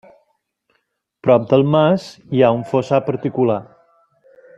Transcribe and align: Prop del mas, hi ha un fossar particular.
Prop 1.27 1.45
del 1.51 1.65
mas, 1.75 2.07
hi 2.37 2.41
ha 2.47 2.51
un 2.61 2.65
fossar 2.71 3.01
particular. 3.11 3.59